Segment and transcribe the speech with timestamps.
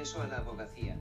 [0.00, 0.96] acceso a la abogacía.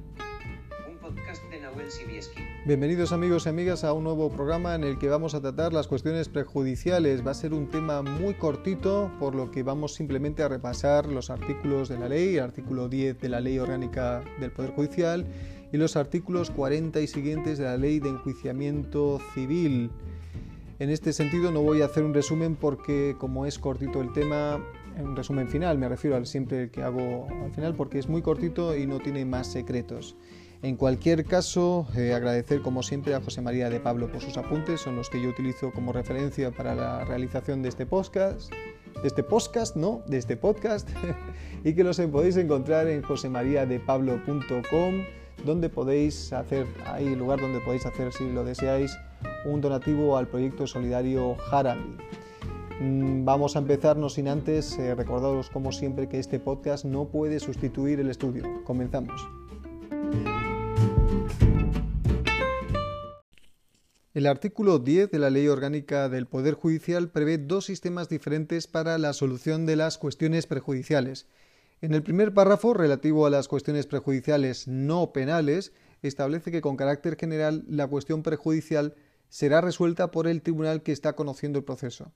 [0.89, 2.41] Un podcast de Nahuel Sibieski.
[2.65, 5.87] Bienvenidos amigos y amigas a un nuevo programa en el que vamos a tratar las
[5.87, 7.25] cuestiones prejudiciales.
[7.25, 11.29] Va a ser un tema muy cortito, por lo que vamos simplemente a repasar los
[11.29, 15.25] artículos de la ley, el artículo 10 de la Ley Orgánica del Poder Judicial
[15.71, 19.91] y los artículos 40 y siguientes de la Ley de Enjuiciamiento Civil.
[20.79, 24.61] En este sentido no voy a hacer un resumen porque como es cortito el tema,
[25.03, 28.75] un resumen final, me refiero al siempre que hago al final porque es muy cortito
[28.75, 30.15] y no tiene más secretos.
[30.61, 34.81] En cualquier caso, eh, agradecer como siempre a José María de Pablo por sus apuntes,
[34.81, 38.51] son los que yo utilizo como referencia para la realización de este podcast,
[39.01, 40.89] de este podcast, no, de este podcast,
[41.63, 45.05] y que los podéis encontrar en josemariadepablo.com,
[45.45, 48.97] donde podéis hacer, ahí lugar donde podéis hacer, si lo deseáis,
[49.45, 51.95] un donativo al proyecto solidario Harami.
[52.79, 57.41] Mm, vamos a empezarnos sin antes eh, recordaros como siempre que este podcast no puede
[57.41, 58.63] sustituir el estudio.
[58.63, 59.27] Comenzamos.
[64.13, 68.97] El artículo 10 de la Ley Orgánica del Poder Judicial prevé dos sistemas diferentes para
[68.97, 71.27] la solución de las cuestiones prejudiciales.
[71.81, 77.17] En el primer párrafo, relativo a las cuestiones prejudiciales no penales, establece que con carácter
[77.17, 78.95] general la cuestión prejudicial
[79.27, 82.11] será resuelta por el tribunal que está conociendo el proceso.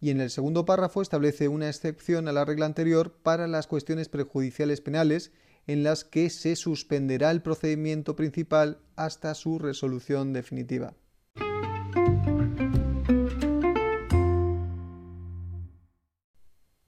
[0.00, 4.08] Y en el segundo párrafo establece una excepción a la regla anterior para las cuestiones
[4.08, 5.32] prejudiciales penales
[5.66, 10.94] en las que se suspenderá el procedimiento principal hasta su resolución definitiva.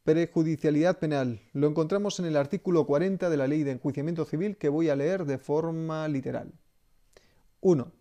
[0.05, 1.41] Prejudicialidad penal.
[1.53, 4.97] Lo encontramos en el artículo 40 de la Ley de Enjuiciamiento Civil que voy a
[4.97, 6.53] leer de forma literal.
[7.61, 7.92] 1.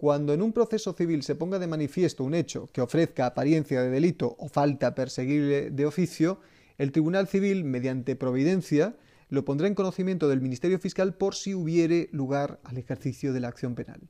[0.00, 3.90] Cuando en un proceso civil se ponga de manifiesto un hecho que ofrezca apariencia de
[3.90, 6.40] delito o falta perseguible de oficio,
[6.78, 8.96] el Tribunal Civil, mediante providencia,
[9.28, 13.48] lo pondrá en conocimiento del Ministerio Fiscal por si hubiere lugar al ejercicio de la
[13.48, 14.00] acción penal.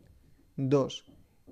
[0.59, 1.07] 2.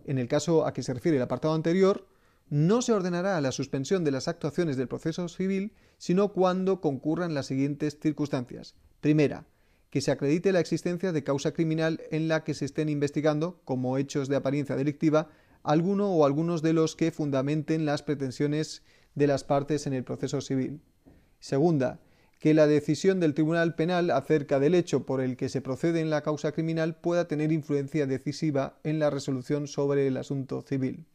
[0.05, 2.07] En el caso a que se refiere el apartado anterior,
[2.49, 7.47] no se ordenará la suspensión de las actuaciones del proceso civil, sino cuando concurran las
[7.47, 8.77] siguientes circunstancias.
[9.01, 9.49] Primera,
[9.91, 13.97] que se acredite la existencia de causa criminal en la que se estén investigando, como
[13.97, 15.31] hechos de apariencia delictiva,
[15.62, 18.82] alguno o algunos de los que fundamenten las pretensiones
[19.15, 20.81] de las partes en el proceso civil.
[21.41, 22.00] Segunda,
[22.38, 26.10] que la decisión del Tribunal Penal acerca del hecho por el que se procede en
[26.10, 31.06] la causa criminal pueda tener influencia decisiva en la resolución sobre el asunto civil.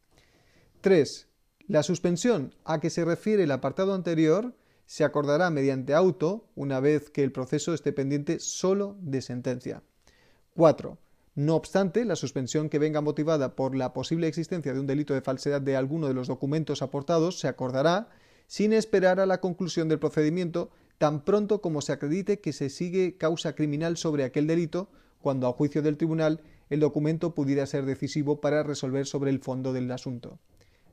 [0.81, 1.27] 3.
[1.67, 4.53] La suspensión a que se refiere el apartado anterior
[4.85, 9.83] se acordará mediante auto una vez que el proceso esté pendiente solo de sentencia.
[10.55, 10.97] 4.
[11.35, 15.21] No obstante, la suspensión que venga motivada por la posible existencia de un delito de
[15.21, 18.09] falsedad de alguno de los documentos aportados se acordará
[18.47, 20.69] sin esperar a la conclusión del procedimiento
[20.99, 24.89] tan pronto como se acredite que se sigue causa criminal sobre aquel delito,
[25.21, 29.73] cuando a juicio del tribunal el documento pudiera ser decisivo para resolver sobre el fondo
[29.73, 30.39] del asunto.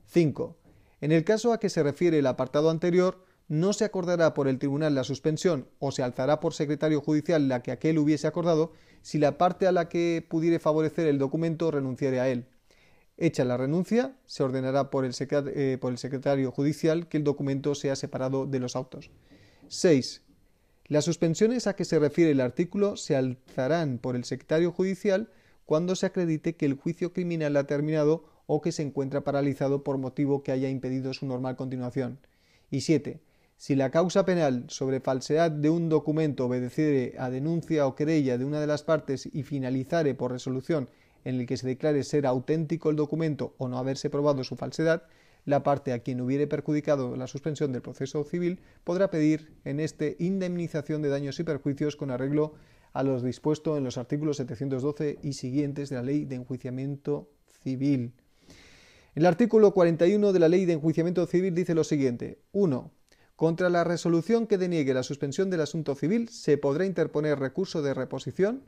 [0.07, 0.57] 5.
[1.01, 4.59] En el caso a que se refiere el apartado anterior, no se acordará por el
[4.59, 8.71] tribunal la suspensión o se alzará por secretario judicial la que aquel hubiese acordado
[9.01, 12.45] si la parte a la que pudiere favorecer el documento renunciare a él.
[13.17, 18.47] Hecha la renuncia, se ordenará por el, eh, secretario judicial que el documento sea separado
[18.47, 19.11] de los autos.
[19.67, 20.23] 6.
[20.87, 25.29] Las suspensiones a que se refiere el artículo se alzarán por el secretario judicial
[25.65, 29.97] cuando se acredite que el juicio criminal ha terminado o que se encuentra paralizado por
[29.97, 32.19] motivo que haya impedido su normal continuación.
[32.69, 33.21] Y 7.
[33.61, 38.43] Si la causa penal sobre falsedad de un documento obedeciere a denuncia o querella de
[38.43, 40.89] una de las partes y finalizare por resolución
[41.25, 45.03] en el que se declare ser auténtico el documento o no haberse probado su falsedad,
[45.45, 50.15] la parte a quien hubiere perjudicado la suspensión del proceso civil podrá pedir en este
[50.17, 52.55] indemnización de daños y perjuicios con arreglo
[52.93, 57.29] a los dispuestos en los artículos 712 y siguientes de la Ley de Enjuiciamiento
[57.61, 58.13] Civil.
[59.13, 62.39] El artículo 41 de la Ley de Enjuiciamiento Civil dice lo siguiente.
[62.53, 62.91] 1.
[63.41, 67.95] Contra la resolución que deniegue la suspensión del asunto civil se podrá interponer recurso de
[67.95, 68.61] reposición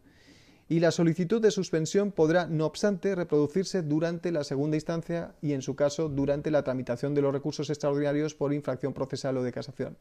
[0.67, 5.61] y la solicitud de suspensión podrá, no obstante, reproducirse durante la segunda instancia y, en
[5.61, 9.95] su caso, durante la tramitación de los recursos extraordinarios por infracción procesal o de casación.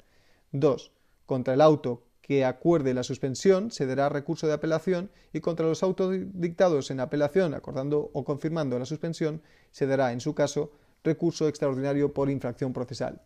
[0.52, 0.90] 2.
[1.26, 5.82] Contra el auto que acuerde la suspensión se dará recurso de apelación y contra los
[5.82, 10.72] autos dictados en apelación acordando o confirmando la suspensión se dará, en su caso,
[11.04, 13.20] recurso extraordinario por infracción procesal.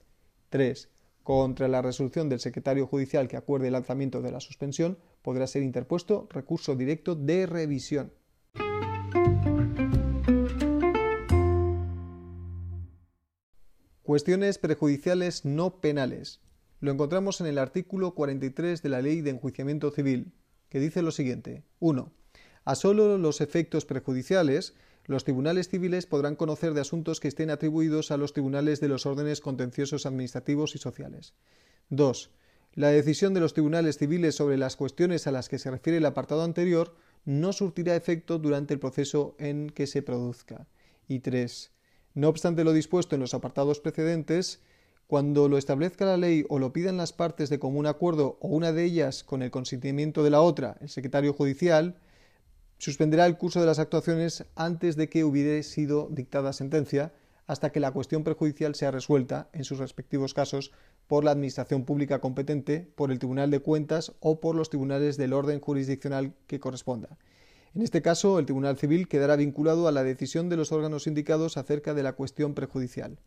[0.50, 0.88] 3.
[1.26, 5.64] Contra la resolución del secretario judicial que acuerde el lanzamiento de la suspensión, podrá ser
[5.64, 8.12] interpuesto recurso directo de revisión.
[14.05, 16.43] Cuestiones prejudiciales no penales.
[16.78, 20.32] Lo encontramos en el artículo 43 de la Ley de Enjuiciamiento Civil.
[20.69, 21.64] que dice lo siguiente.
[21.81, 22.12] 1.
[22.64, 28.10] A solo los efectos prejudiciales, los tribunales civiles podrán conocer de asuntos que estén atribuidos
[28.10, 31.34] a los tribunales de los órdenes contenciosos administrativos y sociales.
[31.90, 32.30] 2.
[32.74, 36.06] La decisión de los tribunales civiles sobre las cuestiones a las que se refiere el
[36.06, 36.94] apartado anterior
[37.24, 40.66] no surtirá efecto durante el proceso en que se produzca.
[41.08, 41.70] Y 3.
[42.14, 44.60] No obstante lo dispuesto en los apartados precedentes,
[45.06, 48.72] cuando lo establezca la ley o lo pidan las partes de común acuerdo o una
[48.72, 51.96] de ellas con el consentimiento de la otra, el secretario judicial,
[52.78, 57.12] suspenderá el curso de las actuaciones antes de que hubiere sido dictada sentencia,
[57.46, 60.73] hasta que la cuestión perjudicial sea resuelta, en sus respectivos casos,
[61.06, 65.32] por la Administración Pública competente, por el Tribunal de Cuentas o por los tribunales del
[65.32, 67.17] orden jurisdiccional que corresponda.
[67.75, 71.56] En este caso, el Tribunal Civil quedará vinculado a la decisión de los órganos indicados
[71.56, 73.19] acerca de la cuestión prejudicial.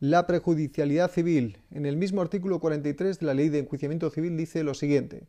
[0.00, 1.58] La prejudicialidad civil.
[1.70, 5.26] En el mismo artículo 43 de la Ley de Enjuiciamiento Civil dice lo siguiente.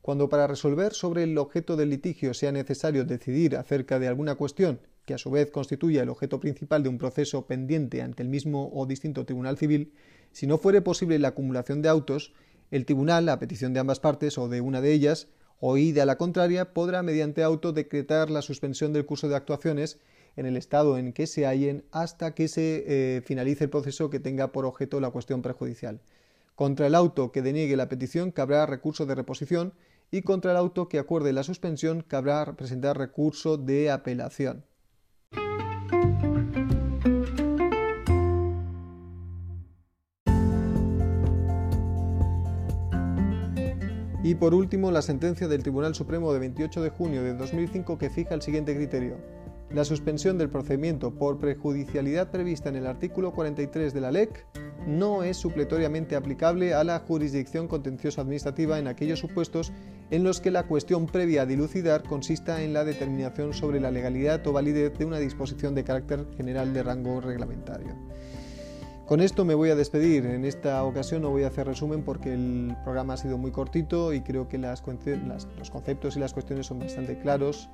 [0.00, 4.78] Cuando para resolver sobre el objeto del litigio sea necesario decidir acerca de alguna cuestión,
[5.06, 8.70] que a su vez constituya el objeto principal de un proceso pendiente ante el mismo
[8.72, 9.92] o distinto tribunal civil,
[10.30, 12.32] si no fuere posible la acumulación de autos,
[12.70, 15.26] el tribunal, a petición de ambas partes o de una de ellas,
[15.58, 19.98] oída la contraria, podrá mediante auto decretar la suspensión del curso de actuaciones
[20.36, 24.20] en el estado en que se hallen hasta que se eh, finalice el proceso que
[24.20, 26.00] tenga por objeto la cuestión prejudicial.
[26.54, 29.72] Contra el auto que deniegue la petición cabrá recurso de reposición
[30.10, 34.64] y contra el auto que acuerde la suspensión cabrá presentar recurso de apelación.
[44.24, 48.08] Y por último, la sentencia del Tribunal Supremo de 28 de junio de 2005 que
[48.08, 49.41] fija el siguiente criterio.
[49.74, 54.46] La suspensión del procedimiento por prejudicialidad prevista en el artículo 43 de la LEC
[54.86, 59.72] no es supletoriamente aplicable a la jurisdicción contenciosa administrativa en aquellos supuestos
[60.10, 64.46] en los que la cuestión previa a dilucidar consista en la determinación sobre la legalidad
[64.46, 67.96] o validez de una disposición de carácter general de rango reglamentario.
[69.06, 70.26] Con esto me voy a despedir.
[70.26, 74.12] En esta ocasión no voy a hacer resumen porque el programa ha sido muy cortito
[74.12, 74.82] y creo que los
[75.70, 77.70] conceptos y las cuestiones son bastante claros.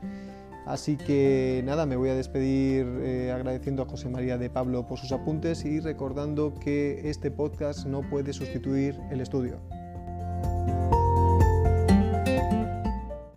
[0.69, 4.99] Así que nada, me voy a despedir eh, agradeciendo a José María de Pablo por
[4.99, 9.63] sus apuntes y recordando que este podcast no puede sustituir el estudio.